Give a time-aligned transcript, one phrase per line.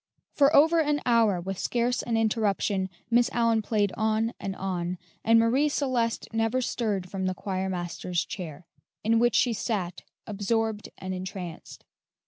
[0.33, 5.39] For over an hour, with scarce an interruption, Miss Allyn played on and on, and
[5.39, 8.65] Marie Celeste never stirred from the choirmaster's chair,
[9.03, 11.85] in which she sat absorbed and entranced.